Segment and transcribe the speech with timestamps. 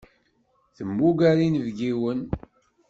[0.75, 2.19] Temmuger inebgiwen.